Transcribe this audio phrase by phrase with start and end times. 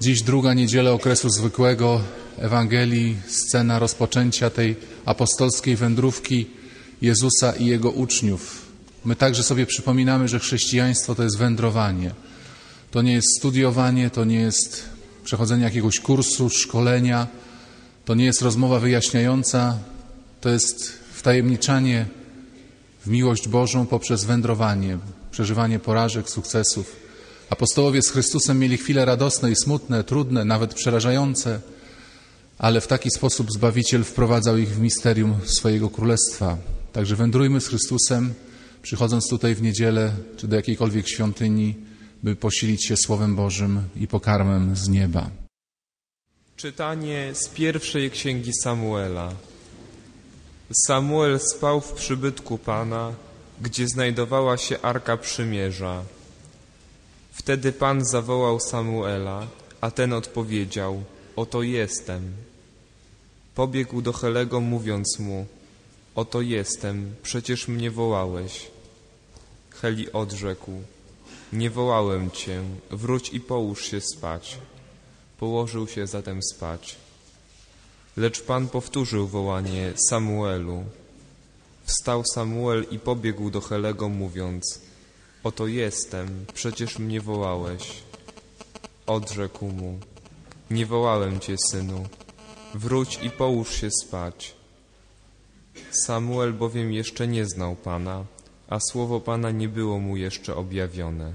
[0.00, 2.00] Dziś druga niedziela okresu zwykłego
[2.38, 6.46] Ewangelii, scena rozpoczęcia tej apostolskiej wędrówki
[7.02, 8.66] Jezusa i Jego uczniów.
[9.04, 12.14] My także sobie przypominamy, że chrześcijaństwo to jest wędrowanie.
[12.90, 14.84] To nie jest studiowanie, to nie jest
[15.24, 17.26] przechodzenie jakiegoś kursu, szkolenia,
[18.04, 19.78] to nie jest rozmowa wyjaśniająca,
[20.40, 22.06] to jest wtajemniczanie
[23.06, 24.98] w miłość Bożą poprzez wędrowanie,
[25.30, 27.09] przeżywanie porażek, sukcesów.
[27.50, 31.60] Apostołowie z Chrystusem mieli chwile radosne i smutne, trudne, nawet przerażające,
[32.58, 36.58] ale w taki sposób Zbawiciel wprowadzał ich w misterium swojego królestwa.
[36.92, 38.34] Także wędrujmy z Chrystusem,
[38.82, 41.74] przychodząc tutaj w niedzielę czy do jakiejkolwiek świątyni,
[42.22, 45.30] by posilić się Słowem Bożym i pokarmem z nieba.
[46.56, 49.32] Czytanie z pierwszej księgi Samuela.
[50.86, 53.12] Samuel spał w przybytku Pana,
[53.60, 56.02] gdzie znajdowała się Arka Przymierza.
[57.50, 59.46] Wtedy Pan zawołał Samuela,
[59.80, 61.02] a ten odpowiedział,
[61.36, 62.32] oto jestem.
[63.54, 65.46] Pobiegł do Helego, mówiąc mu,
[66.14, 68.70] oto jestem, przecież mnie wołałeś.
[69.70, 70.72] Heli odrzekł,
[71.52, 74.58] nie wołałem cię, wróć i połóż się spać.
[75.38, 76.96] Położył się zatem spać.
[78.16, 80.84] Lecz Pan powtórzył wołanie Samuelu.
[81.84, 84.89] Wstał Samuel i pobiegł do Helego, mówiąc,
[85.44, 88.02] Oto jestem, przecież mnie wołałeś.
[89.06, 89.98] Odrzekł mu,
[90.70, 92.06] nie wołałem cię, synu,
[92.74, 94.54] wróć i połóż się spać.
[95.90, 98.24] Samuel bowiem jeszcze nie znał Pana,
[98.68, 101.32] a słowo Pana nie było mu jeszcze objawione.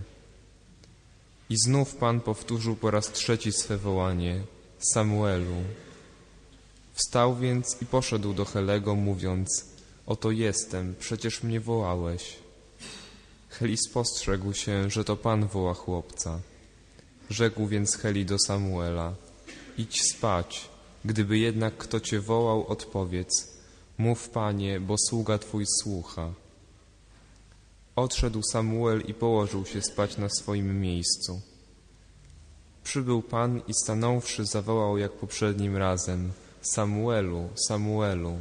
[1.49, 4.41] I znów Pan powtórzył po raz trzeci swe wołanie,
[4.79, 5.55] Samuelu.
[6.93, 9.65] Wstał więc i poszedł do Helego, mówiąc,
[10.05, 12.44] oto jestem, przecież mnie wołałeś.
[13.59, 16.39] Heli spostrzegł się, że to Pan woła chłopca.
[17.29, 19.15] Rzekł więc Heli do Samuela,
[19.77, 20.69] idź spać,
[21.05, 23.57] gdyby jednak kto cię wołał, odpowiedz,
[23.97, 26.33] mów Panie, bo sługa Twój słucha.
[27.95, 31.41] Odszedł Samuel i położył się spać na swoim miejscu.
[32.83, 36.31] Przybył Pan i stanąwszy zawołał jak poprzednim razem,
[36.61, 38.37] Samuelu, Samuelu.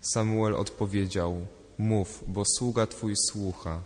[0.00, 1.46] Samuel odpowiedział,
[1.78, 3.80] mów, bo sługa Twój słucha.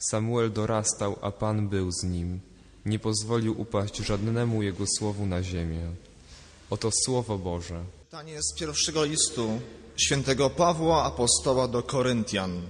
[0.00, 2.40] Samuel dorastał, a Pan był z nim.
[2.86, 5.86] Nie pozwolił upaść żadnemu jego słowu na ziemię.
[6.70, 7.84] Oto Słowo Boże.
[8.04, 9.60] Czytanie z pierwszego listu
[9.96, 12.62] świętego Pawła apostoła do Koryntian.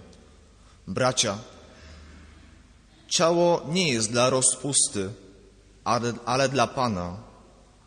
[0.87, 1.39] Bracia,
[3.09, 5.11] ciało nie jest dla rozpusty,
[5.85, 7.17] ale, ale dla Pana,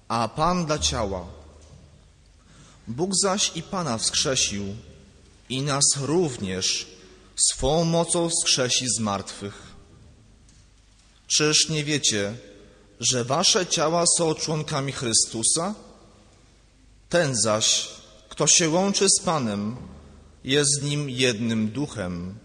[0.08, 1.26] a Pan dla ciała.
[2.88, 4.64] Bóg zaś i Pana wskrzesił
[5.50, 6.93] i nas również
[7.36, 9.74] swą mocą wskrzesi z martwych.
[11.28, 12.38] Czyż nie wiecie,
[13.00, 15.76] że wasze ciała są członkami Chrystusa?
[17.10, 17.90] Ten zaś,
[18.30, 19.76] kto się łączy z Panem,
[20.44, 22.38] jest z Nim jednym duchem.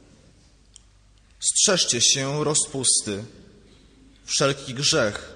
[1.41, 3.25] Strzeżcie się rozpusty.
[4.25, 5.35] Wszelki grzech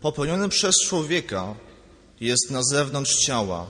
[0.00, 1.54] popełniony przez człowieka
[2.20, 3.66] jest na zewnątrz ciała.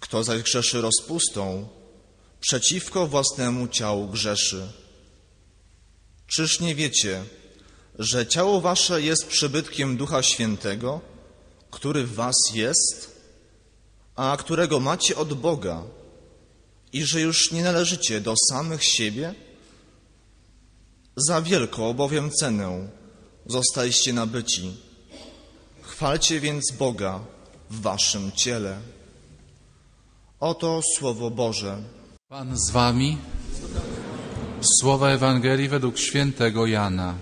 [0.00, 1.68] Kto zaś grzeszy rozpustą,
[2.40, 4.72] przeciwko własnemu ciału grzeszy.
[6.26, 7.24] Czyż nie wiecie,
[7.98, 11.00] że ciało wasze jest przybytkiem Ducha Świętego,
[11.70, 13.20] który w was jest,
[14.16, 15.82] a którego macie od Boga
[16.92, 19.34] i że już nie należycie do samych siebie?
[21.16, 22.88] Za wielką bowiem cenę
[23.46, 24.76] zostaliście nabyci.
[25.82, 27.20] Chwalcie więc Boga
[27.70, 28.80] w waszym ciele.
[30.40, 31.99] Oto Słowo Boże.
[32.30, 33.18] Pan z wami.
[34.80, 37.14] Słowa Ewangelii według świętego Jana.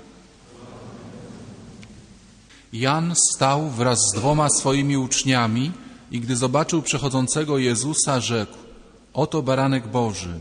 [2.73, 5.73] Jan stał wraz z dwoma swoimi uczniami
[6.11, 8.57] i gdy zobaczył przechodzącego Jezusa, rzekł:
[9.13, 10.41] Oto baranek Boży.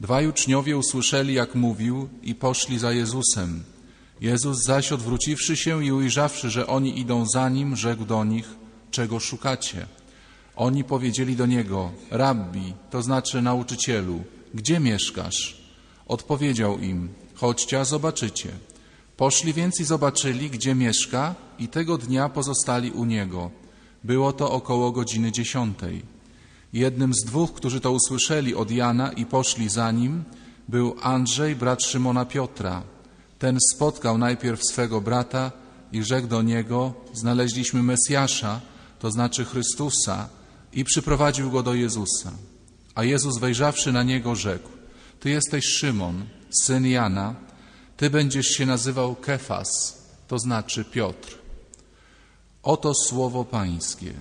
[0.00, 3.62] Dwaj uczniowie usłyszeli, jak mówił, i poszli za Jezusem.
[4.20, 8.48] Jezus zaś, odwróciwszy się i ujrzawszy, że oni idą za nim, rzekł do nich:
[8.90, 9.86] Czego szukacie?
[10.56, 14.22] Oni powiedzieli do niego: Rabbi, to znaczy nauczycielu,
[14.54, 15.62] gdzie mieszkasz?
[16.06, 18.48] Odpowiedział im: Chodźcie, a zobaczycie.
[19.16, 23.50] Poszli więc i zobaczyli, gdzie mieszka, i tego dnia pozostali u niego.
[24.04, 26.02] Było to około godziny dziesiątej.
[26.72, 30.24] Jednym z dwóch, którzy to usłyszeli od Jana i poszli za nim,
[30.68, 32.82] był Andrzej, brat Szymona Piotra.
[33.38, 35.52] Ten spotkał najpierw swego brata
[35.92, 38.60] i rzekł do niego: Znaleźliśmy Mesjasza,
[38.98, 40.28] to znaczy Chrystusa,
[40.72, 42.32] i przyprowadził go do Jezusa.
[42.94, 44.68] A Jezus wejrzawszy na niego rzekł,
[45.20, 46.24] Ty jesteś Szymon,
[46.64, 47.34] syn Jana,
[47.96, 49.68] Ty będziesz się nazywał Kefas,
[50.28, 51.38] to znaczy Piotr.
[52.62, 54.12] Oto słowo Pańskie.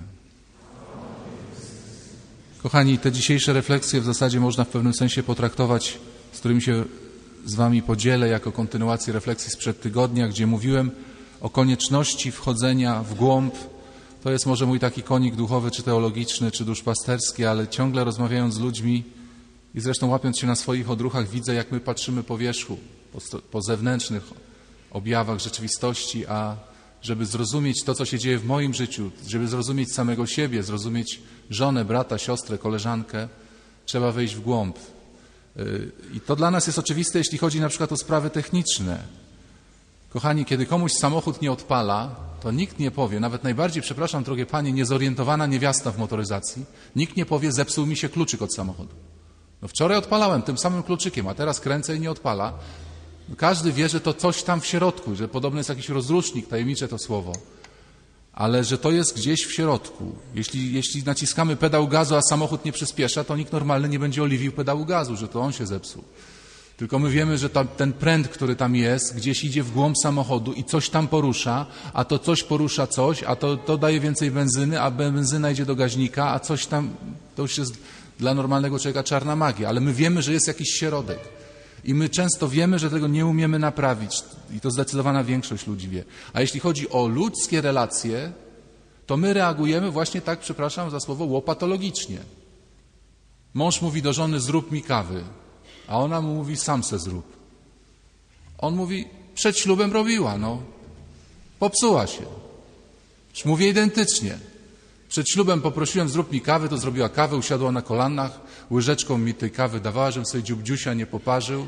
[2.64, 6.00] Kochani, te dzisiejsze refleksje w zasadzie można w pewnym sensie potraktować,
[6.32, 6.86] z którymi się
[7.46, 10.92] z Wami podzielę, jako kontynuację refleksji sprzed tygodnia, gdzie mówiłem
[11.42, 13.56] o konieczności wchodzenia w głąb.
[14.24, 18.60] To jest może mój taki konik duchowy, czy teologiczny, czy duszpasterski, ale ciągle rozmawiając z
[18.60, 19.04] ludźmi
[19.76, 22.78] i zresztą łapiąc się na swoich odruchach, widzę, jak my patrzymy po wierzchu,
[23.14, 24.24] po, po zewnętrznych
[24.92, 26.58] objawach rzeczywistości, a
[27.02, 31.86] żeby zrozumieć to, co się dzieje w moim życiu, żeby zrozumieć samego siebie, zrozumieć żonę,
[31.86, 33.28] brata, siostrę, koleżankę,
[33.86, 34.78] trzeba wejść w głąb.
[36.14, 39.04] I to dla nas jest oczywiste, jeśli chodzi na przykład o sprawy techniczne.
[40.10, 44.72] Kochani, kiedy komuś samochód nie odpala, to nikt nie powie, nawet najbardziej, przepraszam, drogie panie,
[44.72, 46.66] niezorientowana niewiasta w motoryzacji,
[46.96, 48.96] nikt nie powie, zepsuł mi się kluczyk od samochodu.
[49.62, 52.54] No wczoraj odpalałem tym samym kluczykiem, a teraz kręcę i nie odpala.
[53.38, 56.98] Każdy wie, że to coś tam w środku, że podobno jest jakiś rozrusznik, tajemnicze to
[56.98, 57.34] słowo,
[58.34, 60.16] ale że to jest gdzieś w środku.
[60.36, 64.52] Jeśli, jeśli naciskamy pedał gazu, a samochód nie przyspiesza, to nikt normalny nie będzie oliwił
[64.52, 66.04] pedału gazu, że to on się zepsuł.
[66.80, 70.54] Tylko my wiemy, że ta, ten pręt, który tam jest, gdzieś idzie w głąb samochodu
[70.54, 74.82] i coś tam porusza, a to coś porusza coś, a to, to daje więcej benzyny,
[74.82, 76.90] a benzyna idzie do gaźnika, a coś tam,
[77.36, 77.74] to już jest
[78.20, 79.70] dla normalnego człowieka czarna magia.
[79.70, 81.20] Ale my wiemy, że jest jakiś środek.
[81.86, 84.24] I my często wiemy, że tego nie umiemy naprawić.
[84.56, 86.04] I to zdecydowana większość ludzi wie.
[86.34, 88.32] A jeśli chodzi o ludzkie relacje,
[89.06, 92.18] to my reagujemy właśnie tak, przepraszam za słowo, łopatologicznie.
[93.54, 95.24] Mąż mówi do żony, zrób mi kawy.
[95.90, 97.26] A ona mu mówi, sam se zrób.
[98.58, 100.62] On mówi, przed ślubem robiła, no.
[101.60, 102.24] Popsuła się.
[103.34, 104.38] Już mówię identycznie.
[105.10, 108.40] Przed ślubem poprosiłem, zrób mi kawę, to zrobiła kawę, usiadła na kolanach,
[108.72, 111.68] łyżeczką mi tej kawy dawała, żebym sobie dziubdziusia nie poparzył.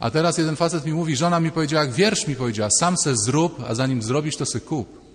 [0.00, 3.16] A teraz jeden facet mi mówi, żona mi powiedziała, jak wiersz mi powiedziała, sam se
[3.16, 5.07] zrób, a zanim zrobisz, to se kup.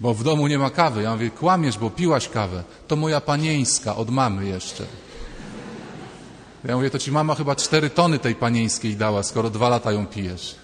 [0.00, 1.02] Bo w domu nie ma kawy.
[1.02, 2.64] Ja mówię, kłamiesz, bo piłaś kawę.
[2.88, 4.84] To moja panieńska, od mamy jeszcze.
[6.64, 10.06] Ja mówię, to ci mama chyba cztery tony tej panieńskiej dała, skoro dwa lata ją
[10.06, 10.54] pijesz.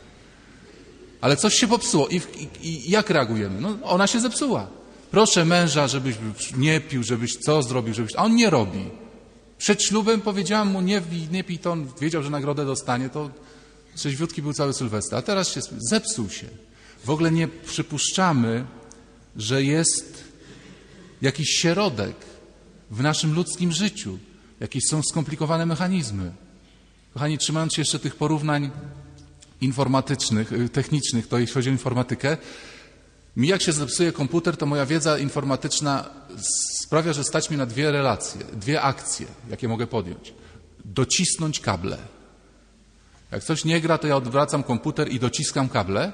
[1.20, 2.08] Ale coś się popsuło.
[2.08, 3.60] I, i, i jak reagujemy?
[3.60, 4.66] No, ona się zepsuła.
[5.10, 6.16] Proszę męża, żebyś
[6.56, 8.16] nie pił, żebyś co zrobił, żebyś...
[8.16, 8.84] A on nie robi.
[9.58, 13.30] Przed ślubem powiedziałam mu, nie, nie pij to, on wiedział, że nagrodę dostanie, to
[13.94, 15.18] trzeźwiutki był cały Sylwester.
[15.18, 16.46] A teraz się zepsuł się.
[17.04, 18.64] W ogóle nie przypuszczamy,
[19.36, 20.24] że jest
[21.22, 22.16] jakiś środek
[22.90, 24.18] w naszym ludzkim życiu.
[24.60, 26.32] Jakieś są skomplikowane mechanizmy.
[27.14, 28.70] Kochani, trzymając się jeszcze tych porównań
[29.60, 32.36] informatycznych, y, technicznych, to jeśli chodzi o informatykę,
[33.36, 36.10] mi jak się zepsuje komputer, to moja wiedza informatyczna
[36.82, 40.34] sprawia, że stać mi na dwie relacje, dwie akcje, jakie mogę podjąć.
[40.84, 41.98] Docisnąć kable.
[43.32, 46.12] Jak coś nie gra, to ja odwracam komputer i dociskam kable,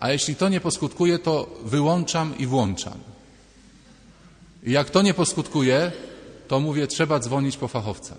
[0.00, 2.98] a jeśli to nie poskutkuje, to wyłączam i włączam.
[4.62, 5.92] I jak to nie poskutkuje,
[6.48, 8.16] to mówię, trzeba dzwonić po fachowca.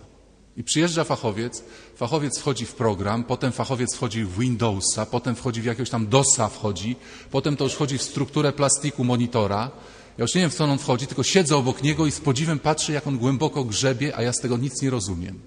[0.58, 1.64] I przyjeżdża fachowiec,
[1.96, 6.48] fachowiec wchodzi w program, potem fachowiec wchodzi w Windowsa, potem wchodzi w jakiegoś tam DOSa
[6.48, 6.96] wchodzi,
[7.32, 9.72] potem to już wchodzi w strukturę plastiku monitora.
[10.18, 12.60] Ja już nie wiem, w co on wchodzi, tylko siedzę obok niego i z podziwem
[12.60, 15.40] patrzę, jak on głęboko grzebie, a ja z tego nic nie rozumiem.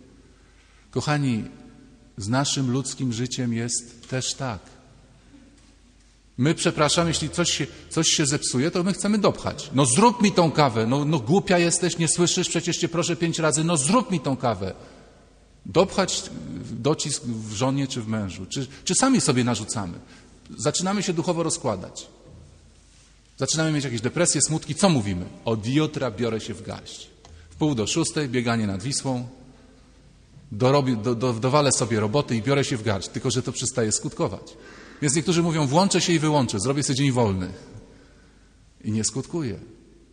[0.91, 1.45] Kochani,
[2.17, 4.74] z naszym ludzkim życiem jest też tak.
[6.39, 9.71] My, przepraszam, jeśli coś się, coś się zepsuje, to my chcemy dopchać.
[9.75, 10.87] No zrób mi tą kawę.
[10.87, 13.65] No, no głupia jesteś, nie słyszysz, przecież cię proszę pięć razy.
[13.65, 14.75] No zrób mi tą kawę.
[15.67, 16.23] Dopchać
[16.71, 18.47] docisk w żonie czy w mężu.
[18.47, 19.99] Czy, czy sami sobie narzucamy.
[20.57, 22.07] Zaczynamy się duchowo rozkładać.
[23.39, 24.75] Zaczynamy mieć jakieś depresje, smutki.
[24.75, 25.27] Co mówimy?
[25.45, 27.11] Od jutra biorę się w garść.
[27.51, 29.29] W pół do szóstej bieganie nad Wisłą.
[30.53, 33.09] Dorobię, do, do, dowalę sobie roboty i biorę się w garść.
[33.09, 34.57] Tylko, że to przestaje skutkować.
[35.03, 37.53] Więc niektórzy mówią, włączę się i wyłączę, zrobię sobie dzień wolny.
[38.85, 39.59] I nie skutkuje.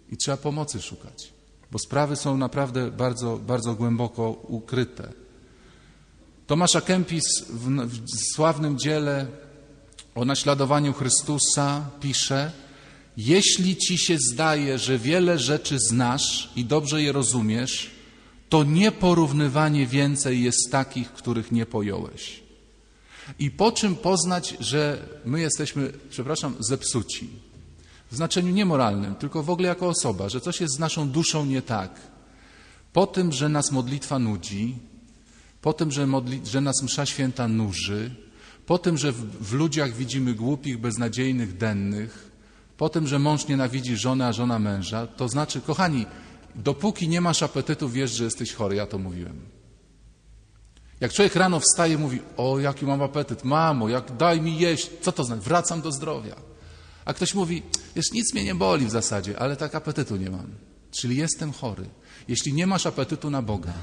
[0.10, 1.34] I trzeba pomocy szukać,
[1.72, 5.14] bo sprawy są naprawdę bardzo, bardzo głęboko ukryte.
[6.48, 9.28] Tomasza Kempis w, w sławnym dziele
[10.16, 12.52] o naśladowaniu Chrystusa pisze,
[13.18, 17.92] jeśli ci się zdaje, że wiele rzeczy znasz i dobrze je rozumiesz,
[18.50, 22.41] to nieporównywanie więcej jest takich, których nie pojąłeś.
[23.40, 27.30] I po czym poznać, że my jesteśmy, przepraszam, zepsuci?
[28.12, 31.62] W znaczeniu niemoralnym, tylko w ogóle jako osoba, że coś jest z naszą duszą nie
[31.62, 32.00] tak.
[32.94, 34.76] Po tym, że nas modlitwa nudzi,
[35.62, 38.16] po tym, że, modli, że nas msza święta nuży,
[38.66, 42.32] po tym, że w, w ludziach widzimy głupich, beznadziejnych, dennych,
[42.78, 46.06] po tym, że mąż nienawidzi żonę, a żona męża, to znaczy, kochani,
[46.56, 49.61] dopóki nie masz apetytu, wiesz, że jesteś chory, ja to mówiłem.
[51.02, 55.12] Jak człowiek rano wstaje, mówi: O, jaki mam apetyt, mamo, jak daj mi jeść, co
[55.12, 55.42] to znaczy?
[55.42, 56.36] Wracam do zdrowia.
[57.06, 57.64] A ktoś mówi:
[57.96, 60.48] Wiesz, nic mnie nie boli w zasadzie, ale tak apetytu nie mam.
[60.92, 61.86] Czyli jestem chory.
[62.28, 63.74] Jeśli nie masz apetytu na Boga,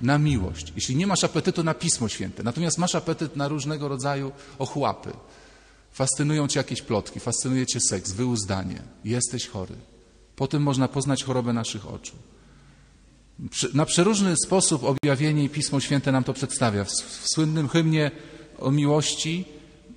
[0.00, 4.32] na miłość, jeśli nie masz apetytu na Pismo Święte, natomiast masz apetyt na różnego rodzaju
[4.58, 5.12] ochłapy,
[5.92, 9.74] fascynują cię jakieś plotki, fascynuje cię seks, wyuzdanie, jesteś chory.
[10.36, 12.16] Po tym można poznać chorobę naszych oczu.
[13.74, 16.84] Na przeróżny sposób objawienie i Pismo Święte nam to przedstawia.
[16.84, 18.10] W, w słynnym hymnie
[18.58, 19.44] o miłości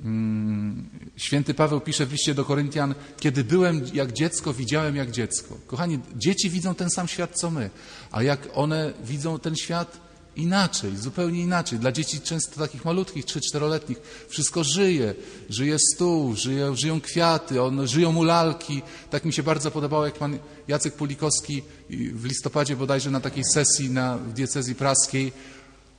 [0.06, 5.58] mm, święty Paweł pisze w liście do Koryntian, kiedy byłem jak dziecko, widziałem jak dziecko.
[5.68, 7.70] Kochani, dzieci widzą ten sam świat co my,
[8.12, 11.80] a jak one widzą ten świat inaczej, zupełnie inaczej.
[11.80, 13.98] Dla dzieci często takich malutkich, 3-4-letnich,
[14.28, 15.16] wszystko żyje.
[15.50, 18.82] Żyje stół, żyje, żyją kwiaty, one, żyją mu lalki.
[19.10, 23.90] Tak mi się bardzo podobało, jak pan Jacek Pulikowski w listopadzie bodajże na takiej sesji
[23.90, 25.32] na, w diecezji praskiej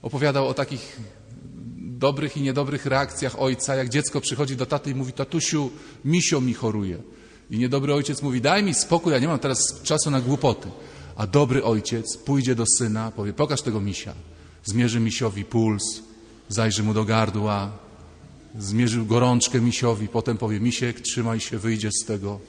[0.02, 1.00] opowiadał o takich
[1.76, 5.70] dobrych i niedobrych reakcjach ojca, jak dziecko przychodzi do taty i mówi, tatusiu,
[6.04, 6.98] misio mi choruje.
[7.50, 10.68] I niedobry ojciec mówi, daj mi spokój, ja nie mam teraz czasu na głupoty.
[11.16, 14.14] A dobry ojciec pójdzie do syna, powie, pokaż tego misia.
[14.64, 16.02] Zmierzy misiowi puls,
[16.48, 17.70] zajrzy mu do gardła,
[18.58, 22.40] zmierzył gorączkę misiowi, potem powie, misiek, trzymaj się, wyjdzie z tego.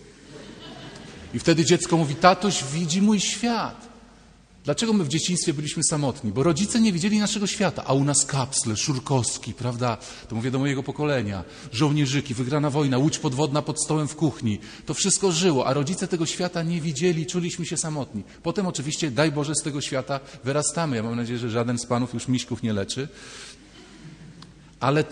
[1.33, 3.94] I wtedy dziecko mówi, tatuś widzi mój świat.
[4.65, 6.31] Dlaczego my w dzieciństwie byliśmy samotni?
[6.31, 9.97] Bo rodzice nie widzieli naszego świata, a u nas kapsle, Szurkowski, prawda?
[10.29, 11.43] To mówię do mojego pokolenia.
[11.71, 14.59] Żołnierzyki, wygrana wojna, łódź podwodna pod stołem w kuchni.
[14.85, 18.23] To wszystko żyło, a rodzice tego świata nie widzieli, czuliśmy się samotni.
[18.43, 20.95] Potem oczywiście, daj Boże, z tego świata wyrastamy.
[20.95, 23.07] Ja mam nadzieję, że żaden z panów już miśków nie leczy.
[24.79, 25.03] Ale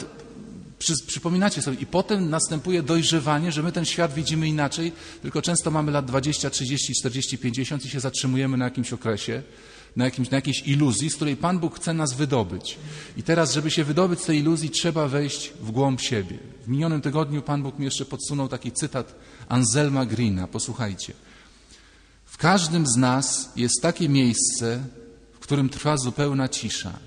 [0.83, 5.71] przy, przypominacie sobie, i potem następuje dojrzewanie, że my ten świat widzimy inaczej, tylko często
[5.71, 9.43] mamy lat 20, 30, 40, 50 i się zatrzymujemy na jakimś okresie,
[9.95, 12.77] na, jakimś, na jakiejś iluzji, z której Pan Bóg chce nas wydobyć.
[13.17, 16.37] I teraz, żeby się wydobyć z tej iluzji, trzeba wejść w głąb siebie.
[16.65, 19.15] W minionym tygodniu Pan Bóg mi jeszcze podsunął taki cytat
[19.49, 20.47] Anselma Greena.
[20.47, 21.13] Posłuchajcie.
[22.25, 24.83] W każdym z nas jest takie miejsce,
[25.33, 26.99] w którym trwa zupełna cisza.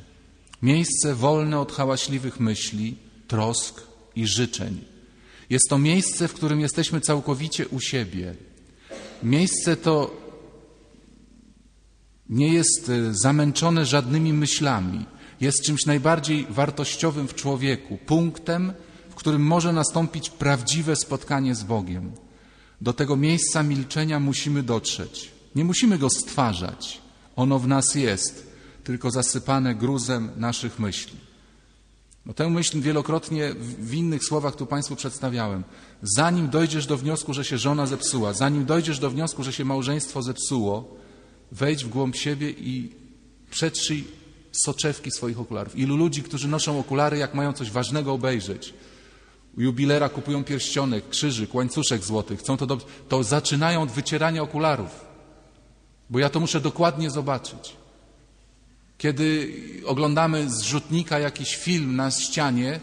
[0.62, 3.82] Miejsce wolne od hałaśliwych myśli, trosk
[4.16, 4.84] i życzeń.
[5.50, 8.34] Jest to miejsce, w którym jesteśmy całkowicie u siebie.
[9.22, 10.26] Miejsce to
[12.28, 15.06] nie jest e, zamęczone żadnymi myślami.
[15.40, 18.72] Jest czymś najbardziej wartościowym w człowieku, punktem,
[19.10, 22.12] w którym może nastąpić prawdziwe spotkanie z Bogiem.
[22.80, 25.30] Do tego miejsca milczenia musimy dotrzeć.
[25.54, 27.00] Nie musimy go stwarzać.
[27.36, 28.46] Ono w nas jest,
[28.84, 31.16] tylko zasypane gruzem naszych myśli.
[32.26, 35.64] No tę myśl wielokrotnie w innych słowach tu Państwu przedstawiałem.
[36.02, 40.22] Zanim dojdziesz do wniosku, że się żona zepsuła, zanim dojdziesz do wniosku, że się małżeństwo
[40.22, 40.96] zepsuło,
[41.52, 42.92] wejdź w głąb siebie i
[43.50, 44.04] przetrzyj
[44.52, 45.78] soczewki swoich okularów.
[45.78, 48.74] Ilu ludzi, którzy noszą okulary, jak mają coś ważnego obejrzeć,
[49.56, 55.04] u jubilera kupują pierścionek, krzyżyk, łańcuszek złotych, chcą to dobrze, to zaczynają od wycierania okularów,
[56.10, 57.76] bo ja to muszę dokładnie zobaczyć.
[58.98, 59.52] Kiedy
[59.86, 62.80] oglądamy z rzutnika jakiś film na ścianie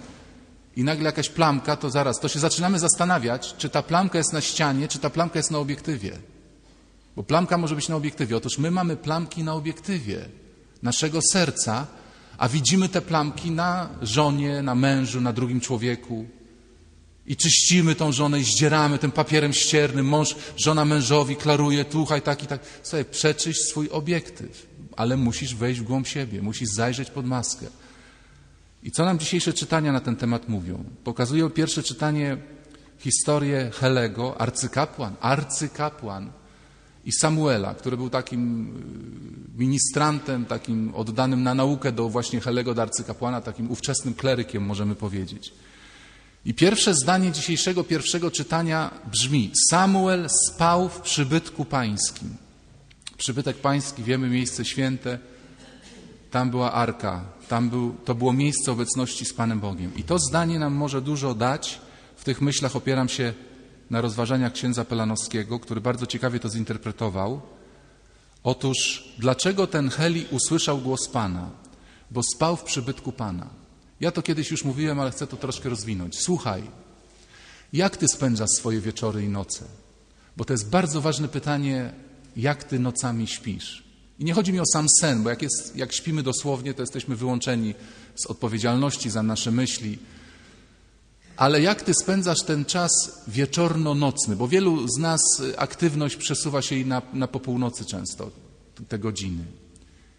[0.76, 4.42] i nagle jakaś plamka, to zaraz, to się zaczynamy zastanawiać, czy ta plamka jest na
[4.42, 6.18] ścianie, czy ta plamka jest na obiektywie.
[7.16, 8.38] Bo plamka może być na obiektywie.
[8.38, 10.26] Otóż my mamy plamki na obiektywie
[10.84, 11.88] naszego serca,
[12.38, 16.26] a widzimy te plamki na żonie, na mężu, na drugim człowieku.
[17.28, 20.06] I czyścimy tą żonę i zdzieramy tym papierem ściernym.
[20.06, 22.62] Mąż, żona mężowi klaruje, słuchaj, tak i tak.
[22.84, 27.66] Słuchaj, przeczyść swój obiektyw, ale musisz wejść w głąb siebie, musisz zajrzeć pod maskę.
[28.84, 30.84] I co nam dzisiejsze czytania na ten temat mówią?
[31.04, 32.38] Pokazują pierwsze czytanie
[32.98, 36.32] historię Helego, arcykapłan, arcykapłan
[37.06, 38.68] i Samuela, który był takim
[39.56, 44.96] y, ministrantem, takim oddanym na naukę do właśnie Helego, do arcykapłana, takim ówczesnym klerykiem, możemy
[44.96, 45.54] powiedzieć.
[46.46, 52.43] I pierwsze zdanie dzisiejszego pierwszego czytania brzmi: Samuel spał w przybytku pańskim.
[53.24, 55.20] Przybytek pański, wiemy, miejsce święte,
[56.32, 59.96] tam była arka, tam był, to było miejsce obecności z Panem Bogiem.
[59.96, 61.82] I to zdanie nam może dużo dać.
[62.16, 63.34] W tych myślach opieram się
[63.90, 67.42] na rozważaniach księdza Pelanowskiego, który bardzo ciekawie to zinterpretował.
[68.44, 71.50] Otóż, dlaczego ten Heli usłyszał głos Pana?
[72.12, 73.50] Bo spał w przybytku Pana.
[74.00, 76.20] Ja to kiedyś już mówiłem, ale chcę to troszkę rozwinąć.
[76.20, 76.64] Słuchaj,
[77.74, 79.66] jak ty spędzasz swoje wieczory i noce?
[80.38, 81.94] Bo to jest bardzo ważne pytanie,
[82.36, 83.84] jak ty nocami śpisz.
[84.20, 87.16] I nie chodzi mi o sam sen, bo jak, jest, jak śpimy dosłownie, to jesteśmy
[87.16, 87.74] wyłączeni
[88.16, 89.98] z odpowiedzialności za nasze myśli.
[91.38, 92.92] Ale jak ty spędzasz ten czas
[93.28, 94.36] wieczorno-nocny?
[94.36, 97.28] Bo wielu z nas y, aktywność przesuwa się i na, na
[97.88, 98.32] często,
[98.88, 99.46] te godziny.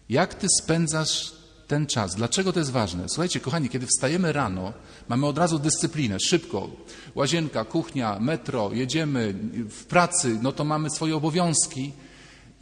[0.09, 1.33] Jak ty spędzasz
[1.67, 2.15] ten czas.
[2.15, 3.09] Dlaczego to jest ważne?
[3.09, 4.73] Słuchajcie, kochani, kiedy wstajemy rano,
[5.09, 6.69] mamy od razu dyscyplinę, szybko.
[7.15, 9.33] Łazienka, kuchnia, metro, jedziemy
[9.69, 11.91] w pracy, no to mamy swoje obowiązki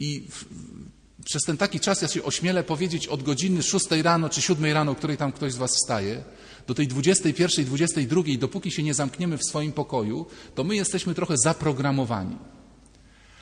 [0.00, 0.44] i w,
[1.24, 4.92] przez ten taki czas, ja się ośmielę powiedzieć, od godziny 6 rano czy 7 rano,
[4.92, 6.24] o której tam ktoś z Was wstaje,
[6.66, 11.36] do tej 21, 22, dopóki się nie zamkniemy w swoim pokoju, to my jesteśmy trochę
[11.36, 12.36] zaprogramowani.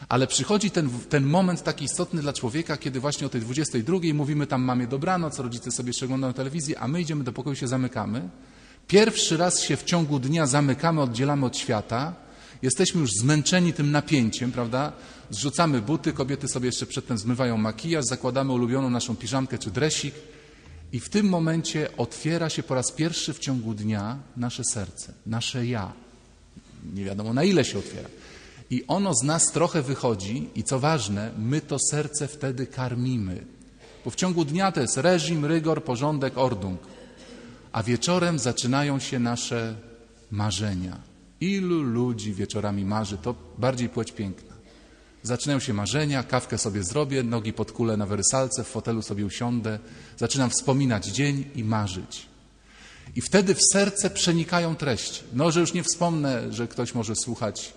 [0.08, 4.46] Ale przychodzi ten, ten moment taki istotny dla człowieka, kiedy właśnie o tej 22 mówimy
[4.46, 8.28] tam mamie dobranoc, rodzice sobie jeszcze oglądają telewizję, a my idziemy do pokoju, się zamykamy.
[8.86, 12.14] Pierwszy raz się w ciągu dnia zamykamy, oddzielamy od świata.
[12.62, 14.92] Jesteśmy już zmęczeni tym napięciem, prawda?
[15.32, 20.14] Zrzucamy buty, kobiety sobie jeszcze przedtem zmywają makijaż, zakładamy ulubioną naszą piżamkę czy dresik
[20.92, 25.66] i w tym momencie otwiera się po raz pierwszy w ciągu dnia nasze serce, nasze
[25.66, 25.92] ja.
[26.94, 28.08] Nie wiadomo na ile się otwiera.
[28.70, 33.44] I ono z nas trochę wychodzi i co ważne, my to serce wtedy karmimy.
[34.04, 36.80] Bo w ciągu dnia to jest reżim, rygor, porządek, ordung.
[37.72, 39.74] A wieczorem zaczynają się nasze
[40.30, 41.00] marzenia.
[41.40, 44.51] Ilu ludzi wieczorami marzy, to bardziej płeć piękna.
[45.22, 49.78] Zaczynają się marzenia, kawkę sobie zrobię, nogi pod kulę na werysalce, w fotelu sobie usiądę,
[50.16, 52.26] zaczynam wspominać dzień i marzyć.
[53.16, 55.22] I wtedy w serce przenikają treści.
[55.32, 57.72] No, że już nie wspomnę, że ktoś może słuchać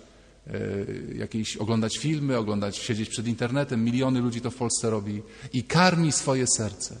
[0.46, 3.84] E, jakieś, oglądać filmy, oglądać, siedzieć przed internetem.
[3.84, 5.22] Miliony ludzi to w Polsce robi
[5.52, 6.96] i karmi swoje serce.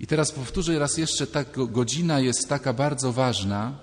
[0.00, 3.78] I teraz powtórzę raz jeszcze, ta godzina jest taka bardzo ważna,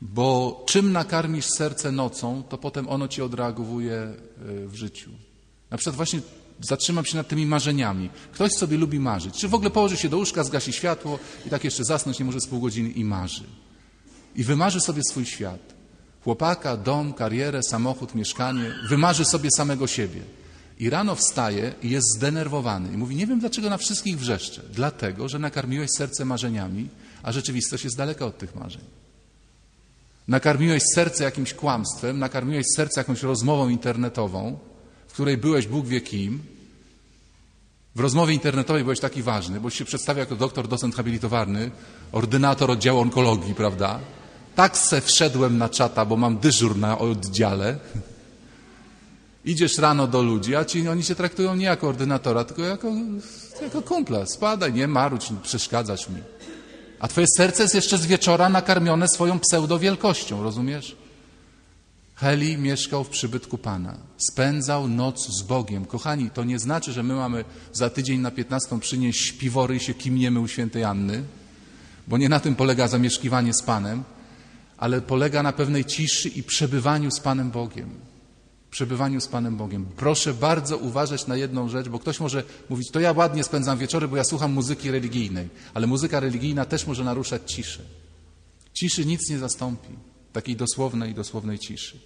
[0.00, 4.16] bo czym nakarmisz serce nocą, to potem ono ci odreagowuje e,
[4.66, 5.10] w życiu.
[5.70, 6.20] Na przykład właśnie
[6.60, 8.10] zatrzymam się nad tymi marzeniami.
[8.32, 9.34] Ktoś sobie lubi marzyć.
[9.34, 12.40] Czy w ogóle położy się do łóżka, zgasi światło i tak jeszcze zasnąć nie może
[12.40, 13.44] z pół godziny i marzy.
[14.36, 15.74] I wymarzy sobie swój świat.
[16.24, 18.74] Chłopaka, dom, karierę, samochód, mieszkanie.
[18.88, 20.20] Wymarzy sobie samego siebie.
[20.78, 22.92] I rano wstaje i jest zdenerwowany.
[22.94, 24.62] I mówi, nie wiem dlaczego na wszystkich wrzeszczę.
[24.72, 26.88] Dlatego, że nakarmiłeś serce marzeniami,
[27.22, 28.82] a rzeczywistość jest daleka od tych marzeń.
[30.30, 34.58] Nakarmiłeś serce jakimś kłamstwem, nakarmiłeś serce jakąś rozmową internetową,
[35.08, 36.42] w której byłeś Bóg wie kim.
[37.94, 41.70] W rozmowie internetowej byłeś taki ważny, bo się przedstawia jako doktor, docent habilitowany,
[42.12, 44.00] ordynator oddziału onkologii, prawda?
[44.54, 47.78] Tak se wszedłem na czata, bo mam dyżur na oddziale.
[49.44, 52.92] Idziesz rano do ludzi, a ci, oni cię traktują nie jako ordynatora, tylko jako,
[53.62, 54.26] jako kumpla.
[54.26, 56.22] Spadaj, nie maruć, nie przeszkadzasz mi.
[57.00, 60.96] A twoje serce jest jeszcze z wieczora nakarmione swoją pseudowielkością, rozumiesz?
[62.14, 63.96] Heli mieszkał w przybytku Pana.
[64.16, 65.84] Spędzał noc z Bogiem.
[65.84, 69.94] Kochani, to nie znaczy, że my mamy za tydzień na piętnastą przynieść śpiwory i się
[69.94, 71.22] kimniemy u świętej Anny,
[72.08, 74.04] bo nie na tym polega zamieszkiwanie z Panem
[74.80, 77.90] ale polega na pewnej ciszy i przebywaniu z Panem Bogiem.
[78.70, 79.86] Przebywaniu z Panem Bogiem.
[79.96, 84.08] Proszę bardzo uważać na jedną rzecz, bo ktoś może mówić, to ja ładnie spędzam wieczory,
[84.08, 87.82] bo ja słucham muzyki religijnej, ale muzyka religijna też może naruszać ciszę.
[88.74, 89.88] Ciszy nic nie zastąpi,
[90.32, 92.00] takiej dosłownej, dosłownej ciszy.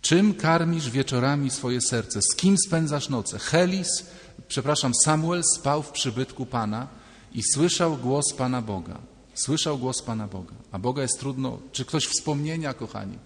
[0.00, 2.20] Czym karmisz wieczorami swoje serce?
[2.22, 3.38] Z kim spędzasz noce?
[3.38, 4.06] Helis,
[4.48, 6.88] przepraszam, Samuel spał w przybytku Pana
[7.32, 8.98] i słyszał głos Pana Boga.
[9.34, 11.58] Słyszał głos Pana Boga, a Boga jest trudno.
[11.72, 13.18] Czy ktoś wspomnienia, kochani?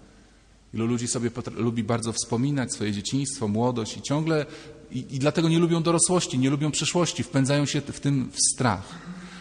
[0.73, 4.45] Ilu ludzi sobie lubi bardzo wspominać swoje dzieciństwo, młodość i ciągle,
[4.91, 8.83] i, i dlatego nie lubią dorosłości, nie lubią przyszłości, wpędzają się w tym w strach.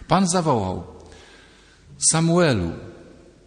[0.08, 0.82] Pan zawołał,
[2.10, 2.72] Samuelu,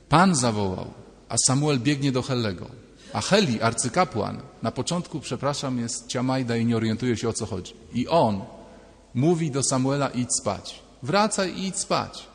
[0.10, 0.94] Pan zawołał,
[1.30, 2.68] a Samuel biegnie do Hellego.
[3.14, 7.74] A Heli, arcykapłan, na początku, przepraszam, jest ciamajda i nie orientuje się o co chodzi.
[7.94, 8.42] I on
[9.14, 10.82] mówi do Samuela idź spać.
[11.04, 12.28] Wracaj i idź spać.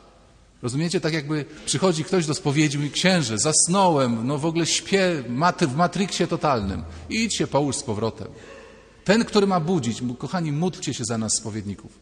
[0.61, 1.01] Rozumiecie?
[1.01, 5.23] Tak jakby przychodzi ktoś do spowiedzi i księże, zasnąłem, no w ogóle śpię
[5.61, 6.83] w matryksie totalnym.
[7.09, 8.27] idź się połóż z powrotem.
[9.03, 11.99] Ten, który ma budzić, kochani, módlcie się za nas, spowiedników.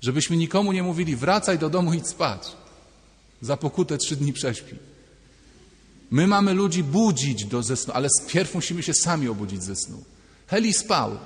[0.00, 2.52] Żebyśmy nikomu nie mówili, wracaj do domu i spać.
[3.40, 4.76] Za pokutę trzy dni prześpi.
[6.10, 10.04] My mamy ludzi budzić do ze snu, ale pierw musimy się sami obudzić ze snu.
[10.46, 11.18] Heli spał.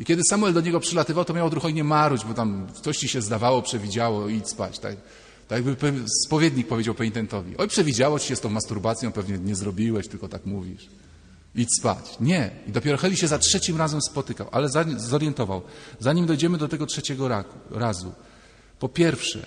[0.00, 3.22] I kiedy Samuel do niego przylatywał, to miał nie maruć, bo tam coś ci się
[3.22, 4.78] zdawało, przewidziało, idź spać.
[4.78, 4.96] Tak?
[5.48, 10.08] Tak jakby spowiednik powiedział penitentowi, oj przewidziało ci się z tą masturbacją, pewnie nie zrobiłeś,
[10.08, 10.88] tylko tak mówisz.
[11.54, 12.16] Idź spać.
[12.20, 12.50] Nie.
[12.66, 15.62] I dopiero Heli się za trzecim razem spotykał, ale zorientował.
[16.00, 18.12] Zanim dojdziemy do tego trzeciego razu.
[18.78, 19.46] Po pierwsze,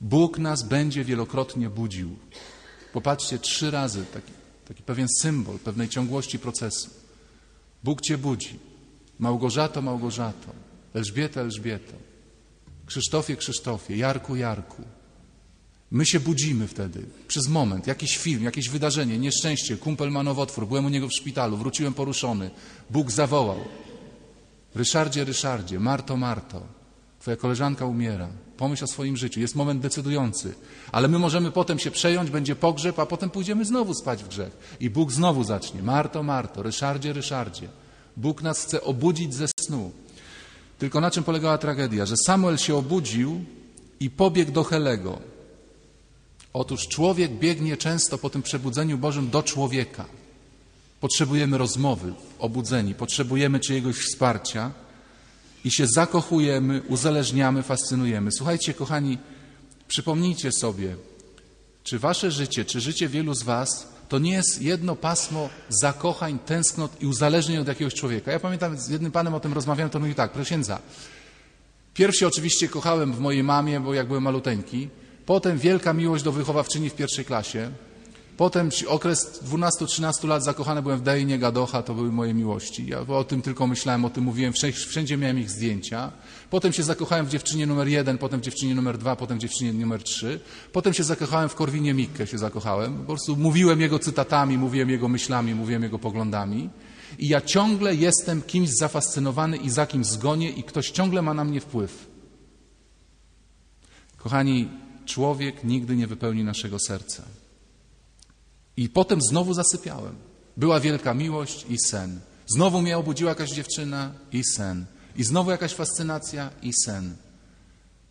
[0.00, 2.16] Bóg nas będzie wielokrotnie budził.
[2.92, 4.32] Popatrzcie, trzy razy taki,
[4.68, 6.90] taki pewien symbol pewnej ciągłości procesu.
[7.84, 8.58] Bóg cię budzi.
[9.18, 10.52] Małgorzato, Małgorzato.
[10.94, 12.09] Elżbieta, Elżbieto.
[12.90, 14.82] Krzysztofie, Krzysztofie, Jarku, Jarku.
[15.90, 20.84] My się budzimy wtedy, przez moment, jakiś film, jakieś wydarzenie, nieszczęście, kumpel ma nowotwór, byłem
[20.84, 22.50] u niego w szpitalu, wróciłem poruszony.
[22.90, 23.58] Bóg zawołał.
[24.74, 26.62] Ryszardzie, Ryszardzie, Marto, Marto.
[27.20, 28.28] Twoja koleżanka umiera.
[28.56, 29.40] Pomyśl o swoim życiu.
[29.40, 30.54] Jest moment decydujący.
[30.92, 34.76] Ale my możemy potem się przejąć, będzie pogrzeb, a potem pójdziemy znowu spać w grzech.
[34.80, 35.82] I Bóg znowu zacznie.
[35.82, 37.68] Marto, Marto, Ryszardzie, Ryszardzie.
[38.16, 39.92] Bóg nas chce obudzić ze snu.
[40.80, 42.06] Tylko na czym polegała tragedia?
[42.06, 43.44] Że Samuel się obudził
[44.00, 45.18] i pobiegł do Helego.
[46.52, 50.04] Otóż człowiek biegnie często po tym przebudzeniu Bożym do człowieka.
[51.00, 54.70] Potrzebujemy rozmowy, obudzeni, potrzebujemy czyjegoś wsparcia
[55.64, 58.32] i się zakochujemy, uzależniamy, fascynujemy.
[58.32, 59.18] Słuchajcie, kochani,
[59.88, 60.96] przypomnijcie sobie,
[61.84, 67.02] czy wasze życie, czy życie wielu z was to nie jest jedno pasmo zakochań, tęsknot
[67.02, 68.32] i uzależnień od jakiegoś człowieka.
[68.32, 70.58] Ja pamiętam, z jednym panem o tym rozmawiałem, to mówi tak, proszę
[71.94, 74.88] pierwszy oczywiście kochałem w mojej mamie, bo jak byłem maluteńki,
[75.26, 77.70] potem wielka miłość do wychowawczyni w pierwszej klasie,
[78.40, 82.86] Potem okres 12-13 lat zakochany byłem w Dejnie, Gadocha, to były moje miłości.
[82.86, 86.12] Ja o tym tylko myślałem, o tym mówiłem, wszędzie miałem ich zdjęcia.
[86.50, 89.72] Potem się zakochałem w dziewczynie numer jeden, potem w dziewczynie numer dwa, potem w dziewczynie
[89.72, 90.40] numer trzy.
[90.72, 92.98] Potem się zakochałem w Korwinie Mikke, się zakochałem.
[92.98, 96.70] Po prostu mówiłem jego cytatami, mówiłem jego myślami, mówiłem jego poglądami.
[97.18, 101.44] I ja ciągle jestem kimś zafascynowany i za kimś zgonię i ktoś ciągle ma na
[101.44, 102.06] mnie wpływ.
[104.16, 104.68] Kochani,
[105.06, 107.39] człowiek nigdy nie wypełni naszego serca.
[108.80, 110.14] I potem znowu zasypiałem.
[110.56, 112.20] Była wielka miłość i sen.
[112.46, 114.84] Znowu mnie obudziła jakaś dziewczyna i sen.
[115.16, 117.16] I znowu jakaś fascynacja i sen.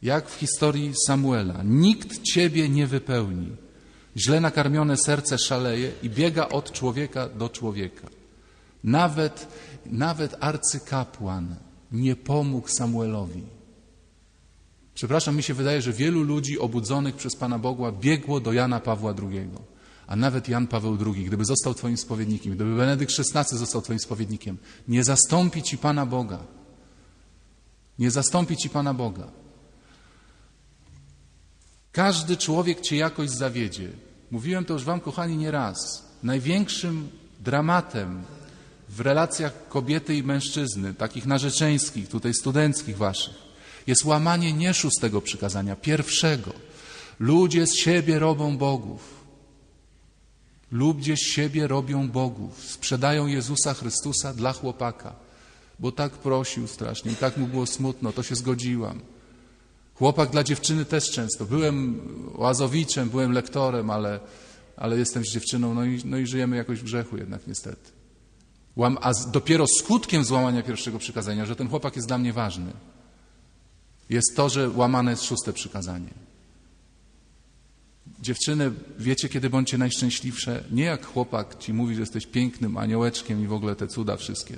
[0.01, 1.63] Jak w historii Samuela.
[1.63, 3.51] Nikt ciebie nie wypełni.
[4.17, 8.07] Źle nakarmione serce szaleje i biega od człowieka do człowieka.
[8.83, 9.47] Nawet,
[9.85, 11.55] nawet arcykapłan
[11.91, 13.43] nie pomógł Samuelowi.
[14.93, 19.13] Przepraszam, mi się wydaje, że wielu ludzi obudzonych przez Pana Boga biegło do Jana Pawła
[19.31, 19.49] II.
[20.09, 24.57] A nawet Jan Paweł II, gdyby został Twoim spowiednikiem, gdyby Benedykt XVI został Twoim spowiednikiem,
[24.87, 26.39] nie zastąpi Ci Pana Boga.
[27.99, 29.27] Nie zastąpi Ci Pana Boga.
[31.91, 33.89] Każdy człowiek Cię jakoś zawiedzie.
[34.31, 36.03] Mówiłem to już Wam, kochani, nie raz.
[36.23, 38.23] Największym dramatem
[38.89, 43.35] w relacjach kobiety i mężczyzny, takich narzeczeńskich, tutaj studenckich Waszych,
[43.87, 46.53] jest łamanie nie szóstego przykazania, pierwszego.
[47.19, 49.18] Ludzie z siebie robią bogów.
[50.71, 55.15] Ludzie siebie robią bogów, sprzedają Jezusa Chrystusa dla chłopaka,
[55.79, 58.99] bo tak prosił strasznie i tak mu było smutno, to się zgodziłam.
[59.95, 61.45] Chłopak dla dziewczyny też często.
[61.45, 62.01] Byłem
[62.35, 64.19] łazowiczem, byłem lektorem, ale,
[64.77, 67.91] ale jestem z dziewczyną, no i, no i żyjemy jakoś w grzechu jednak niestety.
[68.75, 72.71] Łam, a dopiero skutkiem złamania pierwszego przykazania, że ten chłopak jest dla mnie ważny,
[74.09, 76.28] jest to, że łamane jest szóste przykazanie.
[78.21, 80.63] Dziewczyny, wiecie, kiedy bądźcie najszczęśliwsze?
[80.71, 84.55] Nie jak chłopak ci mówi, że jesteś pięknym aniołeczkiem i w ogóle te cuda wszystkie.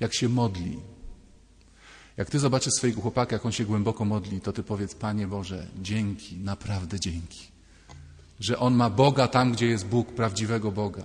[0.00, 0.78] Jak się modli.
[2.16, 5.66] Jak ty zobaczysz swojego chłopaka, jak on się głęboko modli, to ty powiedz, Panie Boże,
[5.82, 7.40] dzięki, naprawdę dzięki.
[8.40, 11.02] Że on ma Boga tam, gdzie jest Bóg, prawdziwego Boga.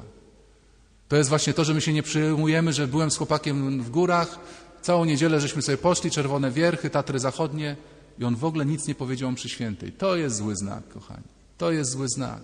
[1.07, 4.39] To jest właśnie to, że my się nie przyjmujemy, że byłem z chłopakiem w górach,
[4.81, 7.75] całą niedzielę żeśmy sobie poszli, czerwone wierchy, Tatry Zachodnie
[8.19, 9.91] i on w ogóle nic nie powiedział przy świętej.
[9.91, 11.34] To jest zły znak, kochani.
[11.57, 12.41] To jest zły znak.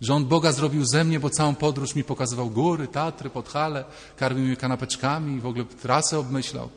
[0.00, 3.84] Że On Boga zrobił ze mnie, bo całą podróż mi pokazywał góry, Tatry, Podhale,
[4.16, 6.68] karmił mnie kanapeczkami i w ogóle trasę obmyślał.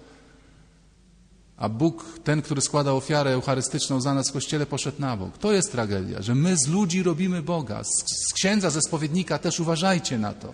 [1.58, 5.38] A Bóg, ten, który składa ofiarę eucharystyczną za nas w Kościele, poszedł na bok.
[5.38, 7.84] To jest tragedia, że my z ludzi robimy Boga.
[7.84, 7.88] Z,
[8.30, 10.54] z księdza, ze spowiednika też uważajcie na to.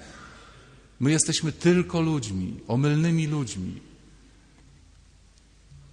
[1.00, 3.82] My jesteśmy tylko ludźmi, omylnymi ludźmi.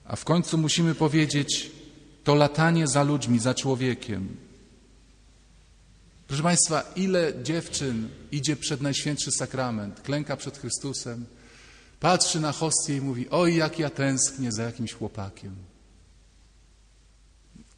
[0.05, 1.71] A w końcu musimy powiedzieć,
[2.25, 4.37] to latanie za ludźmi, za człowiekiem,
[6.27, 11.27] Proszę Państwa, ile dziewczyn idzie przed Najświętszy Sakrament, klęka przed Chrystusem,
[12.01, 15.57] patrzy na hostię i mówi, oj, jak ja tęsknię za jakimś chłopakiem.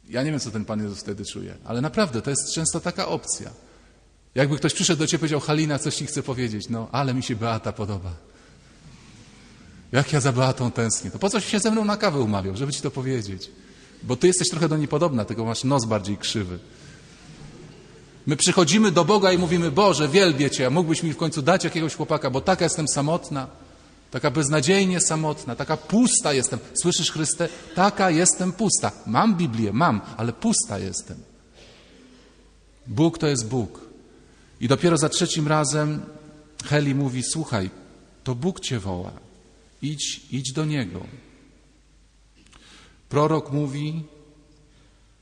[0.09, 3.07] Ja nie wiem, co ten Pan Jezus wtedy czuje, ale naprawdę to jest często taka
[3.07, 3.51] opcja.
[4.35, 7.23] Jakby ktoś przyszedł do Ciebie i powiedział, Halina, coś Ci chcę powiedzieć, no, ale mi
[7.23, 8.13] się Beata podoba.
[9.91, 11.11] Jak ja za Beatą tęsknię.
[11.11, 13.51] To po coś się ze mną na kawę umawiał, żeby Ci to powiedzieć.
[14.03, 16.59] Bo Ty jesteś trochę do niej podobna, tylko masz nos bardziej krzywy.
[18.29, 21.63] My przychodzimy do Boga i mówimy, Boże, wielbię Cię, a mógłbyś mi w końcu dać
[21.63, 23.47] jakiegoś chłopaka, bo taka jestem samotna,
[24.11, 26.59] taka beznadziejnie samotna, taka pusta jestem.
[26.81, 27.49] Słyszysz, Chryste?
[27.75, 28.91] Taka jestem pusta.
[29.05, 31.17] Mam Biblię, mam, ale pusta jestem.
[32.87, 33.81] Bóg to jest Bóg.
[34.61, 36.01] I dopiero za trzecim razem
[36.65, 37.69] Heli mówi, słuchaj,
[38.23, 39.11] to Bóg Cię woła.
[39.81, 41.05] Idź, idź do Niego.
[43.09, 44.03] Prorok mówi,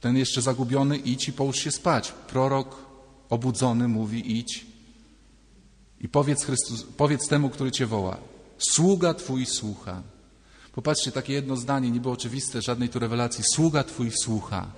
[0.02, 2.12] ten jeszcze zagubiony, idź i połóż się spać.
[2.12, 2.87] Prorok
[3.30, 4.66] obudzony mówi idź
[6.02, 8.18] i powiedz, Chrystus, powiedz temu, który cię woła.
[8.58, 10.02] Sługa Twój słucha.
[10.74, 13.44] Popatrzcie, takie jedno zdanie, niby oczywiste, żadnej tu rewelacji.
[13.54, 14.72] Sługa Twój słucha.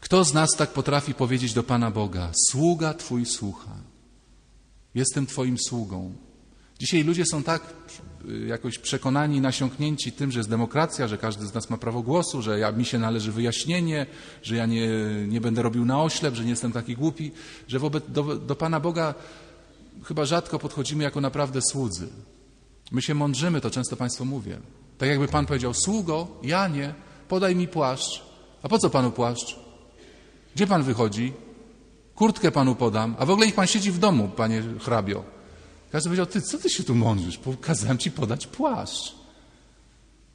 [0.00, 2.30] Kto z nas tak potrafi powiedzieć do Pana Boga?
[2.50, 3.76] Sługa Twój słucha.
[4.94, 6.14] Jestem Twoim sługą.
[6.82, 7.62] Dzisiaj ludzie są tak
[8.28, 12.42] y, jakoś przekonani, nasiąknięci tym, że jest demokracja, że każdy z nas ma prawo głosu,
[12.42, 14.06] że ja, mi się należy wyjaśnienie,
[14.42, 14.88] że ja nie,
[15.28, 17.30] nie będę robił na oślep, że nie jestem taki głupi,
[17.68, 19.14] że wobec, do, do Pana Boga
[20.04, 22.08] chyba rzadko podchodzimy jako naprawdę słudzy.
[22.92, 24.58] My się mądrzymy, to często Państwu mówię.
[24.98, 26.94] Tak jakby Pan powiedział, sługo, Janie,
[27.28, 28.22] podaj mi płaszcz.
[28.62, 29.56] A po co Panu płaszcz?
[30.54, 31.32] Gdzie Pan wychodzi?
[32.14, 33.16] Kurtkę Panu podam.
[33.18, 35.31] A w ogóle niech Pan siedzi w domu, Panie hrabio.
[35.92, 37.40] Każdy powiedział, ty, co Ty się tu mądrzysz?
[37.60, 39.14] Kazałem Ci podać płaszcz.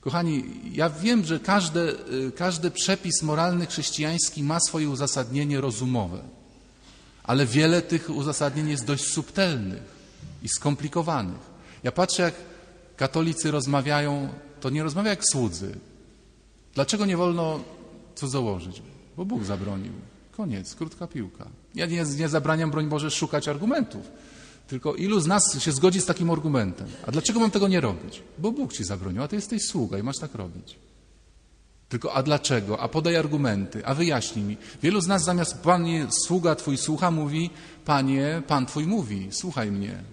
[0.01, 1.95] Kochani, ja wiem, że każdy,
[2.35, 6.21] każdy przepis moralny chrześcijański ma swoje uzasadnienie rozumowe,
[7.23, 9.83] ale wiele tych uzasadnień jest dość subtelnych
[10.43, 11.39] i skomplikowanych.
[11.83, 12.33] Ja patrzę, jak
[12.97, 14.29] katolicy rozmawiają,
[14.61, 15.79] to nie rozmawia jak słudzy.
[16.75, 17.59] Dlaczego nie wolno
[18.15, 18.81] cudzołożyć?
[19.17, 19.93] Bo Bóg zabronił.
[20.31, 21.47] Koniec, krótka piłka.
[21.75, 24.01] Ja nie, nie zabraniam, broń Boże, szukać argumentów.
[24.67, 26.87] Tylko ilu z nas się zgodzi z takim argumentem?
[27.07, 28.23] A dlaczego mam tego nie robić?
[28.37, 30.75] Bo Bóg ci zabronił, a ty jesteś sługa i masz tak robić.
[31.89, 32.79] Tylko a dlaczego?
[32.79, 34.57] A podaj argumenty, a wyjaśnij mi.
[34.83, 37.49] Wielu z nas zamiast Panie, sługa Twój słucha, mówi
[37.85, 40.03] Panie, Pan Twój mówi, słuchaj mnie.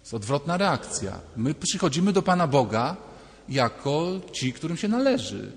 [0.00, 1.20] Jest odwrotna reakcja.
[1.36, 2.96] My przychodzimy do Pana Boga
[3.48, 5.52] jako ci, którym się należy.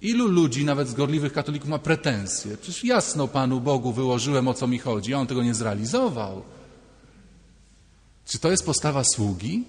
[0.00, 2.56] Ilu ludzi, nawet z gorliwych katolików, ma pretensje?
[2.56, 6.42] Przecież jasno Panu Bogu wyłożyłem, o co mi chodzi, a On tego nie zrealizował.
[8.28, 9.64] Czy to jest postawa sługi?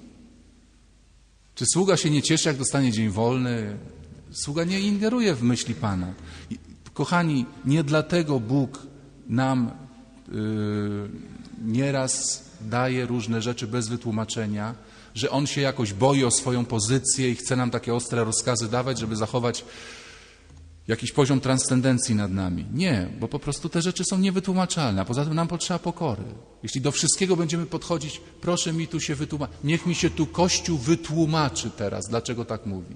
[1.56, 3.78] Czy sługa się nie cieszy, jak dostanie dzień wolny?
[4.32, 6.14] Sługa nie ingeruje w myśli Pana.
[6.94, 8.88] Kochani, nie dlatego Bóg
[9.28, 9.72] nam
[10.32, 11.10] yy,
[11.66, 14.76] nieraz daje różne rzeczy bez wytłumaczenia,
[15.16, 19.00] że On się jakoś boi o swoją pozycję i chce nam takie ostre rozkazy dawać,
[19.00, 19.66] żeby zachować
[20.90, 22.66] jakiś poziom transcendencji nad nami.
[22.74, 26.24] Nie, bo po prostu te rzeczy są niewytłumaczalne, a poza tym nam potrzeba pokory.
[26.64, 30.78] Jeśli do wszystkiego będziemy podchodzić, proszę mi tu się wytłumaczyć, niech mi się tu Kościół
[30.78, 32.96] wytłumaczy teraz, dlaczego tak mówi.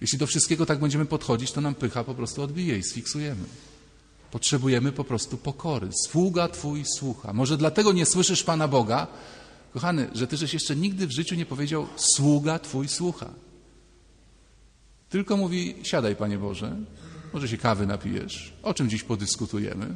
[0.00, 3.44] Jeśli do wszystkiego tak będziemy podchodzić, to nam pycha po prostu odbije i sfiksujemy.
[4.30, 5.88] Potrzebujemy po prostu pokory.
[6.06, 7.32] Sługa Twój słucha.
[7.32, 9.06] Może dlatego nie słyszysz Pana Boga,
[9.72, 13.30] kochany, że Ty żeś jeszcze nigdy w życiu nie powiedział sługa Twój słucha.
[15.10, 16.76] Tylko mówi, siadaj Panie Boże,
[17.32, 19.86] może się kawy napijesz, o czym dziś podyskutujemy.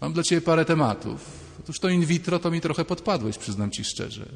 [0.00, 1.20] Mam dla Ciebie parę tematów.
[1.60, 4.26] Otóż to in vitro to mi trochę podpadłeś, przyznam Ci szczerze.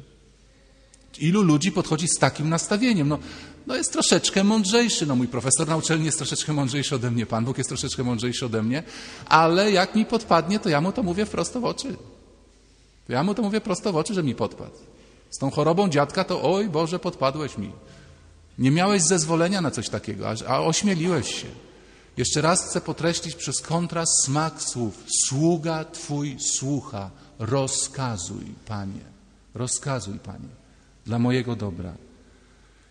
[1.19, 3.07] Ilu ludzi podchodzi z takim nastawieniem?
[3.07, 3.19] No,
[3.67, 5.05] no jest troszeczkę mądrzejszy.
[5.05, 8.45] No mój profesor na uczelni jest troszeczkę mądrzejszy ode mnie, Pan Bóg jest troszeczkę mądrzejszy
[8.45, 8.83] ode mnie,
[9.29, 11.95] ale jak mi podpadnie, to ja mu to mówię prosto w oczy.
[13.07, 14.77] To ja mu to mówię prosto w oczy, że mi podpadł.
[15.29, 17.71] Z tą chorobą dziadka to oj Boże, podpadłeś mi.
[18.61, 21.47] Nie miałeś zezwolenia na coś takiego, a ośmieliłeś się.
[22.17, 25.03] Jeszcze raz chcę potreścić przez kontrast smak słów.
[25.25, 27.11] Sługa Twój słucha.
[27.39, 29.01] Rozkazuj, Panie.
[29.53, 30.49] Rozkazuj, Panie.
[31.05, 31.93] Dla mojego dobra.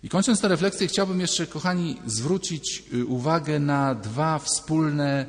[0.02, 5.26] I kończąc tę refleksję, chciałbym jeszcze, kochani, zwrócić y, uwagę na dwa wspólne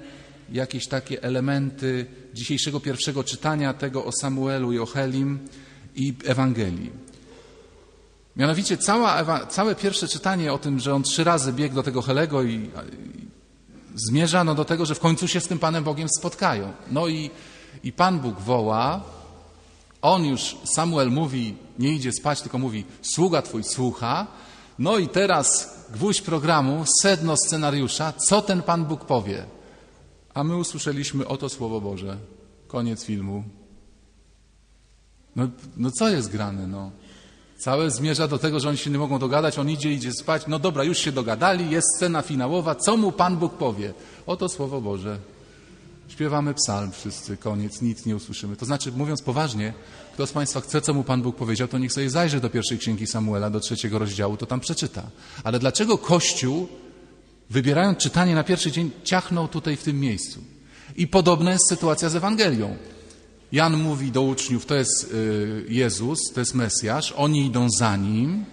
[0.52, 5.40] jakieś takie elementy dzisiejszego pierwszego czytania tego o Samuelu i o Helim
[5.96, 7.11] i Ewangelii.
[8.36, 12.44] Mianowicie cała, całe pierwsze czytanie o tym, że on trzy razy biegł do tego Helego
[12.44, 13.28] i, i
[13.96, 16.74] zmierza no do tego, że w końcu się z tym Panem Bogiem spotkają.
[16.92, 17.30] No i,
[17.84, 19.02] i Pan Bóg woła,
[20.02, 24.28] on już, Samuel mówi, nie idzie spać, tylko mówi, sługa Twój słucha.
[24.80, 29.46] No i teraz gwóźdź programu, sedno scenariusza, co ten Pan Bóg powie.
[30.34, 32.18] A my usłyszeliśmy oto Słowo Boże.
[32.68, 33.44] Koniec filmu.
[35.36, 36.92] No, no co jest grane, no?
[37.62, 40.44] Całe zmierza do tego, że oni się nie mogą dogadać, on idzie, idzie spać.
[40.48, 42.76] No dobra, już się dogadali, jest scena finałowa.
[42.76, 43.94] Co mu Pan Bóg powie?
[44.28, 45.20] Oto Słowo Boże.
[46.08, 48.56] Śpiewamy psalm wszyscy, koniec, nic nie usłyszymy.
[48.56, 49.74] To znaczy, mówiąc poważnie,
[50.14, 52.78] kto z Państwa chce, co mu Pan Bóg powiedział, to niech sobie zajrzy do pierwszej
[52.78, 55.04] księgi Samuela, do trzeciego rozdziału, to tam przeczyta.
[55.44, 56.68] Ale dlaczego Kościół,
[57.50, 60.40] wybierając czytanie na pierwszy dzień, ciachnął tutaj w tym miejscu?
[60.96, 62.78] I podobna jest sytuacja z Ewangelią.
[63.52, 68.46] Jan mówi do uczniów, to jest y, Jezus, to jest Mesjasz, oni idą za nim,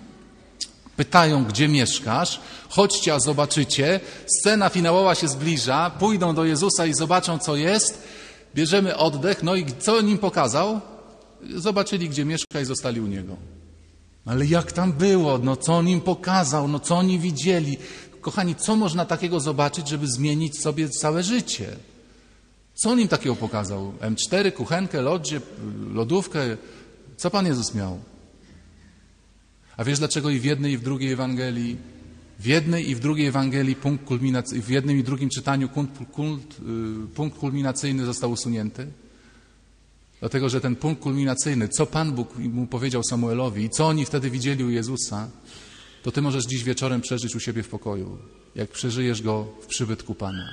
[0.97, 7.39] pytają, gdzie mieszkasz, chodźcie, a zobaczycie, scena finałowa się zbliża, pójdą do Jezusa i zobaczą,
[7.39, 8.03] co jest,
[8.55, 10.81] bierzemy oddech, no i co nim pokazał?
[11.55, 13.37] Zobaczyli, gdzie mieszka i zostali u Niego.
[14.27, 15.39] Ale jak tam było?
[15.39, 16.69] No co on im pokazał?
[16.69, 17.77] No co oni widzieli?
[18.21, 21.77] Kochani, co można takiego zobaczyć, żeby zmienić sobie całe życie?
[22.79, 23.93] Co on im takiego pokazał?
[24.01, 25.41] M4, kuchenkę, lodzie,
[25.93, 26.57] lodówkę?
[27.17, 28.01] Co Pan Jezus miał?
[29.77, 31.77] A wiesz dlaczego i w jednej i w drugiej Ewangelii,
[32.39, 36.59] w jednej i w drugiej Ewangelii punkt kulminacyjny, w jednym i drugim czytaniu punkt, punkt,
[36.59, 38.87] y, punkt kulminacyjny został usunięty?
[40.21, 44.31] Dlatego, że ten punkt kulminacyjny, co Pan Bóg mu powiedział Samuelowi i co oni wtedy
[44.31, 45.29] widzieli u Jezusa,
[46.03, 48.19] to Ty możesz dziś wieczorem przeżyć u siebie w pokoju.
[48.55, 50.49] Jak przeżyjesz go w przybytku Pana,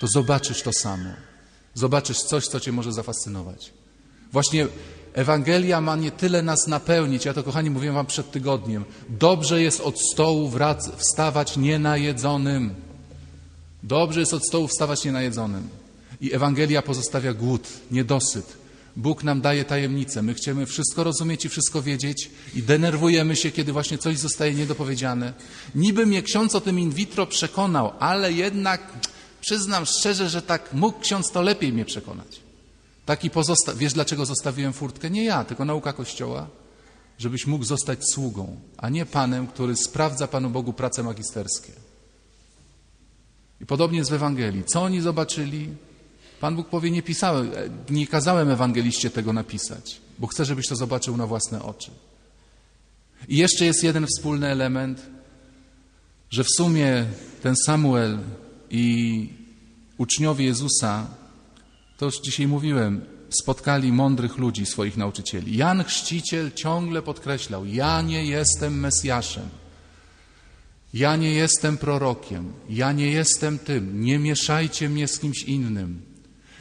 [0.00, 1.33] to zobaczysz to samo.
[1.74, 3.72] Zobaczysz coś, co Cię może zafascynować.
[4.32, 4.66] Właśnie
[5.12, 9.80] Ewangelia ma nie tyle nas napełnić, ja to kochani mówiłem Wam przed tygodniem, dobrze jest
[9.80, 10.52] od stołu
[10.96, 12.74] wstawać nienajedzonym.
[13.82, 15.68] Dobrze jest od stołu wstawać nienajedzonym.
[16.20, 18.64] I Ewangelia pozostawia głód, niedosyt.
[18.96, 20.22] Bóg nam daje tajemnicę.
[20.22, 25.32] My chcemy wszystko rozumieć i wszystko wiedzieć i denerwujemy się, kiedy właśnie coś zostaje niedopowiedziane.
[25.74, 28.92] Niby mnie ksiądz o tym in vitro przekonał, ale jednak
[29.44, 32.40] przyznam szczerze, że tak mógł ksiądz to lepiej mnie przekonać.
[33.06, 35.10] Taki pozosta- Wiesz, dlaczego zostawiłem furtkę?
[35.10, 36.46] Nie ja, tylko nauka Kościoła,
[37.18, 41.72] żebyś mógł zostać sługą, a nie panem, który sprawdza Panu Bogu prace magisterskie.
[43.60, 44.64] I podobnie jest w Ewangelii.
[44.64, 45.68] Co oni zobaczyli?
[46.40, 47.50] Pan Bóg powie, nie pisałem,
[47.90, 51.90] nie kazałem ewangeliście tego napisać, bo chcę, żebyś to zobaczył na własne oczy.
[53.28, 55.02] I jeszcze jest jeden wspólny element,
[56.30, 57.06] że w sumie
[57.42, 58.18] ten Samuel
[58.70, 59.28] i
[59.98, 61.06] uczniowie Jezusa,
[61.96, 65.56] to już dzisiaj mówiłem, spotkali mądrych ludzi, swoich nauczycieli.
[65.56, 69.48] Jan Chrzciciel ciągle podkreślał, ja nie jestem Mesjaszem.
[70.94, 76.02] Ja nie jestem prorokiem, ja nie jestem tym, nie mieszajcie mnie z kimś innym.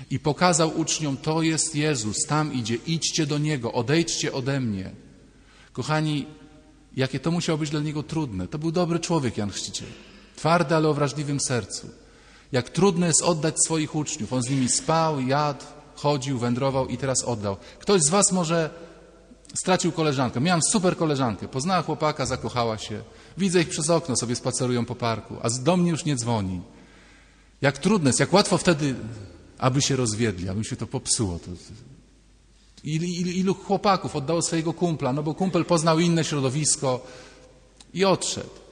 [0.10, 4.92] I pokazał uczniom, to jest Jezus, tam idzie, idźcie do Niego, odejdźcie ode mnie.
[5.74, 6.26] Kochani,
[6.96, 8.48] jakie to musiało być dla Niego trudne.
[8.48, 9.90] To był dobry człowiek, Jan Chrzciciel.
[10.36, 11.90] Twardy, ale o wrażliwym sercu.
[12.52, 14.34] Jak trudno jest oddać swoich uczniów.
[14.34, 15.66] On z nimi spał, jadł,
[15.96, 17.58] chodził, wędrował i teraz oddał.
[17.80, 18.70] Ktoś z Was może
[19.56, 20.42] stracił koleżankę.
[20.42, 21.48] Miałam super koleżankę.
[21.48, 23.02] Poznała chłopaka, zakochała się.
[23.38, 26.62] Widzę ich przez okno, sobie spacerują po parku, a do mnie już nie dzwoni.
[27.62, 28.96] Jak trudne jest, jak łatwo wtedy,
[29.58, 31.40] aby się rozwiedli, aby się to popsuło.
[31.40, 31.52] To,
[32.84, 37.08] ilu chłopaków oddało swojego kumpla, no bo kumpel poznał inne środowisko
[37.94, 38.63] i odszedł.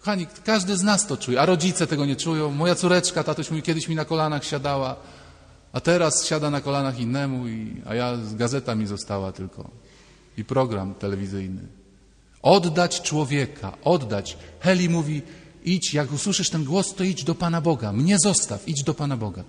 [0.00, 2.50] Kochani, każdy z nas to czuje, a rodzice tego nie czują.
[2.50, 4.96] Moja córeczka, tatuś mówi, kiedyś mi na kolanach siadała,
[5.72, 9.70] a teraz siada na kolanach innemu, i, a ja z gazeta mi została tylko
[10.36, 11.62] i program telewizyjny.
[12.42, 14.36] Oddać człowieka, oddać.
[14.60, 15.22] Heli mówi,
[15.64, 17.92] idź, jak usłyszysz ten głos, to idź do Pana Boga.
[17.92, 19.44] Mnie zostaw, idź do Pana Boga.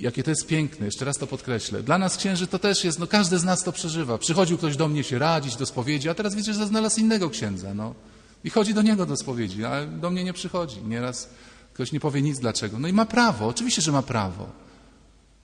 [0.00, 1.82] Jakie to jest piękne, jeszcze raz to podkreślę.
[1.82, 4.18] Dla nas księży to też jest, no każdy z nas to przeżywa.
[4.18, 7.74] Przychodził ktoś do mnie się radzić, do spowiedzi, a teraz widzisz, że znalazł innego księdza,
[7.74, 7.94] no.
[8.44, 10.82] I chodzi do niego do spowiedzi, a do mnie nie przychodzi.
[10.82, 11.28] Nieraz
[11.74, 12.78] ktoś nie powie nic dlaczego.
[12.78, 14.46] No i ma prawo, oczywiście, że ma prawo.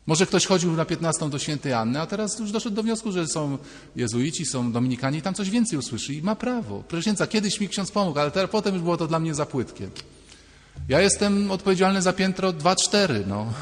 [0.07, 3.27] Może ktoś chodził na 15 do świętej Anny, a teraz już doszedł do wniosku, że
[3.27, 3.59] są
[3.97, 6.85] jezuici, są dominikanie i tam coś więcej usłyszy i ma prawo.
[6.89, 9.89] Proszę kiedyś mi ksiądz pomógł, ale teraz, potem już było to dla mnie za płytkie.
[10.89, 13.53] Ja jestem odpowiedzialny za piętro 2-4, no.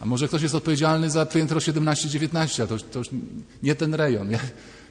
[0.00, 3.08] A może ktoś jest odpowiedzialny za piętro 17-19, a to, to już
[3.62, 4.30] nie ten rejon.
[4.30, 4.38] Ja,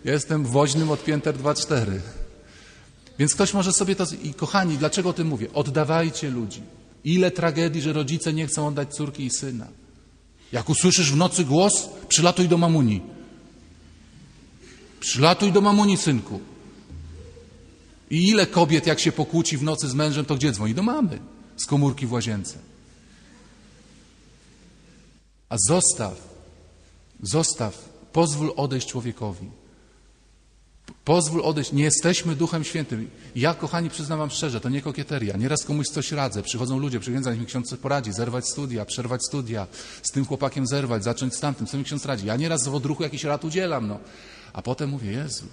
[0.05, 1.85] ja jestem woźnym od pięter 2-4.
[3.19, 4.05] Więc ktoś może sobie to...
[4.23, 5.47] I kochani, dlaczego o tym mówię?
[5.53, 6.61] Oddawajcie ludzi.
[7.03, 9.67] Ile tragedii, że rodzice nie chcą oddać córki i syna.
[10.51, 13.01] Jak usłyszysz w nocy głos, przylatuj do mamuni.
[14.99, 16.39] Przylatuj do mamuni, synku.
[18.09, 20.73] I ile kobiet, jak się pokłóci w nocy z mężem, to gdzie dzwoni?
[20.73, 21.19] Do mamy.
[21.57, 22.57] Z komórki w łazience.
[25.49, 26.35] A zostaw,
[27.21, 29.49] zostaw, pozwól odejść człowiekowi.
[31.05, 31.71] Pozwól odejść.
[31.71, 33.09] Nie jesteśmy Duchem Świętym.
[33.35, 35.37] Ja, kochani, przyznam wam szczerze, to nie kokieteria.
[35.37, 36.43] Nieraz komuś coś radzę.
[36.43, 39.67] Przychodzą ludzie, przychodzą, niech mi ksiądz poradzi, zerwać studia, przerwać studia,
[40.03, 42.25] z tym chłopakiem zerwać, zacząć z tamtym, co mi ksiądz radzi.
[42.25, 43.99] Ja nieraz z odruchu jakiś rad udzielam, no.
[44.53, 45.45] A potem mówię, Jezu,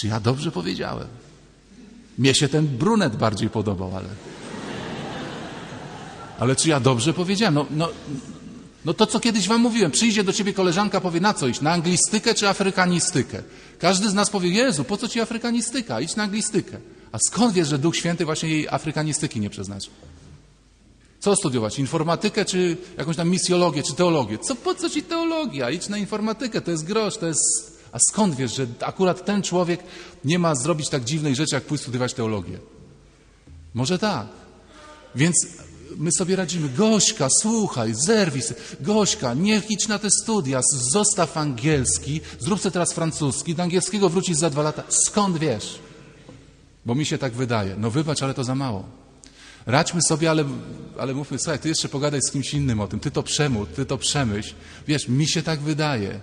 [0.00, 1.08] czy ja dobrze powiedziałem?
[2.18, 4.08] Mnie się ten brunet bardziej podobał, ale...
[6.38, 7.54] Ale czy ja dobrze powiedziałem?
[7.54, 7.88] No, no,
[8.84, 11.72] no to, co kiedyś wam mówiłem, przyjdzie do ciebie koleżanka, powie na co iść, na
[11.72, 13.42] anglistykę czy afrykanistykę?
[13.78, 16.00] Każdy z nas powie, Jezu, po co ci afrykanistyka?
[16.00, 16.78] Idź na anglistykę.
[17.12, 19.92] A skąd wiesz, że Duch Święty właśnie jej afrykanistyki nie przeznaczył?
[21.20, 21.78] Co studiować?
[21.78, 24.38] Informatykę, czy jakąś tam misjologię, czy teologię?
[24.38, 25.70] Co, po co ci teologia?
[25.70, 27.74] Idź na informatykę, to jest grosz, to jest...
[27.92, 29.80] A skąd wiesz, że akurat ten człowiek
[30.24, 32.58] nie ma zrobić tak dziwnej rzeczy, jak pójść studiować teologię?
[33.74, 34.26] Może tak.
[35.14, 35.36] Więc
[35.96, 36.68] my sobie radzimy.
[36.68, 38.54] Gośka, słuchaj, zerwij się.
[38.80, 40.60] Gośka, niech idź na te studia,
[40.92, 44.82] zostaw angielski, zrób teraz francuski, do angielskiego wrócisz za dwa lata.
[44.88, 45.78] Skąd wiesz?
[46.86, 47.76] Bo mi się tak wydaje.
[47.78, 48.84] No wybacz, ale to za mało.
[49.66, 50.44] Radźmy sobie, ale,
[50.98, 53.86] ale mówmy, słuchaj, ty jeszcze pogadaj z kimś innym o tym, ty to przemów, ty
[53.86, 54.54] to przemyśl.
[54.86, 56.20] Wiesz, mi się tak wydaje.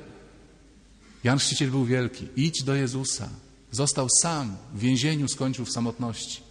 [1.24, 2.28] Jan Chrzciciel był wielki.
[2.36, 3.30] Idź do Jezusa.
[3.72, 6.42] Został sam, w więzieniu skończył w samotności,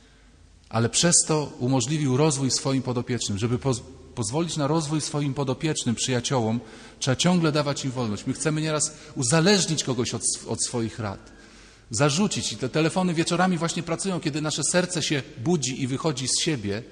[0.71, 3.39] ale przez to umożliwił rozwój swoim podopiecznym.
[3.39, 3.83] Żeby poz
[4.15, 6.61] pozwolić na rozwój swoim podopiecznym, przyjaciołom,
[6.99, 8.27] trzeba ciągle dawać im wolność.
[8.27, 11.33] My chcemy nieraz uzależnić kogoś od, od swoich rad,
[11.91, 12.53] zarzucić.
[12.53, 16.83] I te telefony wieczorami właśnie pracują, kiedy nasze serce się budzi i wychodzi z siebie,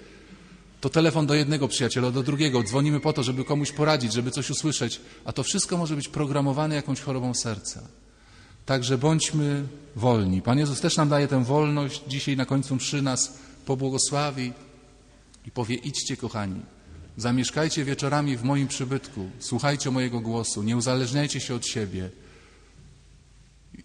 [0.80, 2.62] to telefon do jednego przyjaciela, do drugiego.
[2.62, 6.74] Dzwonimy po to, żeby komuś poradzić, żeby coś usłyszeć, a to wszystko może być programowane
[6.74, 7.82] jakąś chorobą serca.
[8.66, 9.64] Także bądźmy
[9.96, 10.42] wolni.
[10.42, 12.02] Pan Jezus też nam daje tę wolność.
[12.08, 13.38] Dzisiaj na końcu mszy nas
[13.68, 14.52] pobłogosławi
[15.46, 16.60] i powie: idźcie, kochani,
[17.16, 22.10] zamieszkajcie wieczorami w moim przybytku, słuchajcie mojego głosu, nie uzależniajcie się od siebie.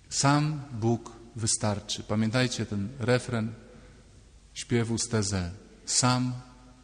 [0.09, 2.03] Sam Bóg wystarczy.
[2.03, 3.53] Pamiętajcie ten refren
[4.53, 5.51] śpiewu z Teze.
[5.85, 6.33] Sam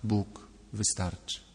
[0.04, 1.49] Bóg wystarczy.